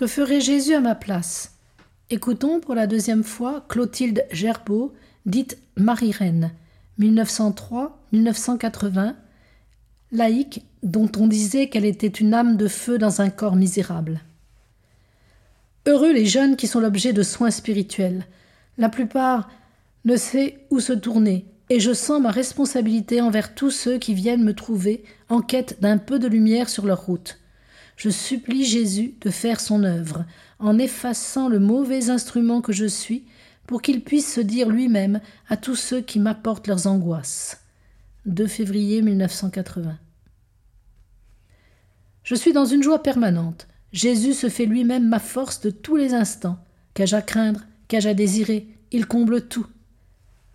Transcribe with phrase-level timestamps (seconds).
[0.00, 1.58] Que ferait Jésus à ma place?
[2.08, 4.94] Écoutons pour la deuxième fois Clotilde Gerbeau,
[5.26, 6.52] dite Marie-Reine,
[6.98, 9.12] 1903-1980,
[10.10, 14.22] laïque dont on disait qu'elle était une âme de feu dans un corps misérable.
[15.84, 18.24] Heureux les jeunes qui sont l'objet de soins spirituels.
[18.78, 19.50] La plupart
[20.06, 24.44] ne sait où se tourner, et je sens ma responsabilité envers tous ceux qui viennent
[24.44, 27.39] me trouver en quête d'un peu de lumière sur leur route.
[28.00, 30.24] Je supplie Jésus de faire son œuvre,
[30.58, 33.26] en effaçant le mauvais instrument que je suis,
[33.66, 37.60] pour qu'il puisse se dire lui-même à tous ceux qui m'apportent leurs angoisses.
[38.24, 39.98] 2 février 1980.
[42.22, 43.68] Je suis dans une joie permanente.
[43.92, 46.58] Jésus se fait lui-même ma force de tous les instants.
[46.94, 47.66] Qu'ai-je à craindre?
[47.86, 48.66] Qu'ai-je à désirer?
[48.92, 49.66] Il comble tout.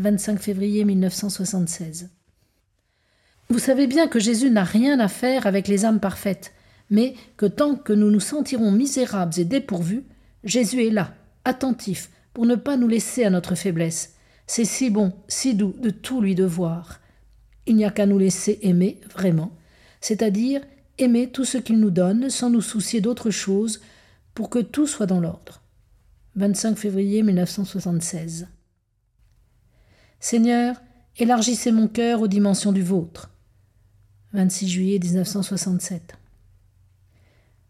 [0.00, 2.10] 25 février 1976.
[3.48, 6.52] Vous savez bien que Jésus n'a rien à faire avec les âmes parfaites,
[6.90, 10.04] mais que tant que nous nous sentirons misérables et dépourvus,
[10.44, 11.14] Jésus est là,
[11.44, 14.14] attentif, pour ne pas nous laisser à notre faiblesse.
[14.46, 17.00] C'est si bon, si doux de tout lui devoir.
[17.66, 19.52] Il n'y a qu'à nous laisser aimer vraiment,
[20.00, 20.62] c'est-à-dire
[20.96, 23.80] aimer tout ce qu'il nous donne sans nous soucier d'autre chose
[24.34, 25.62] pour que tout soit dans l'ordre.
[26.36, 28.48] 25 février 1976.
[30.20, 30.80] Seigneur,
[31.16, 33.30] élargissez mon cœur aux dimensions du vôtre.
[34.32, 36.14] 26 juillet 1967.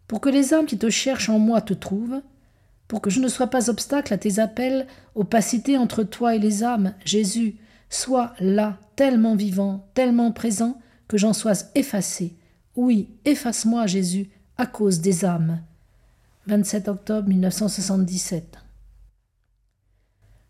[0.09, 2.23] Pour que les âmes qui te cherchent en moi te trouvent,
[2.89, 6.65] pour que je ne sois pas obstacle à tes appels, opacité entre toi et les
[6.65, 7.57] âmes, Jésus,
[7.91, 12.35] sois là, tellement vivant, tellement présent, que j'en sois effacé.
[12.75, 15.61] Oui, efface-moi, Jésus, à cause des âmes.
[16.47, 18.57] 27 octobre 1977.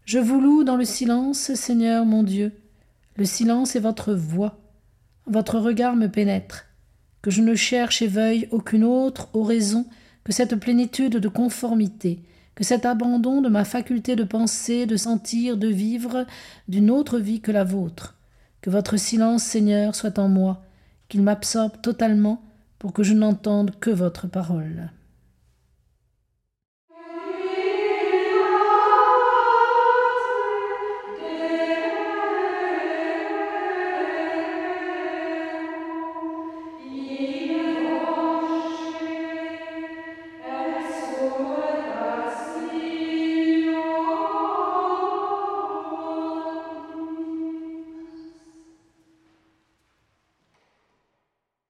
[0.04, 2.52] Je vous loue dans le silence, Seigneur mon Dieu.
[3.16, 4.60] Le silence est votre voix.
[5.26, 6.67] Votre regard me pénètre.
[7.22, 9.86] Que je ne cherche et veuille aucune autre oraison
[10.24, 12.20] que cette plénitude de conformité,
[12.54, 16.26] que cet abandon de ma faculté de penser, de sentir, de vivre
[16.68, 18.14] d'une autre vie que la vôtre.
[18.60, 20.62] Que votre silence, Seigneur, soit en moi,
[21.08, 22.42] qu'il m'absorbe totalement
[22.78, 24.90] pour que je n'entende que votre parole.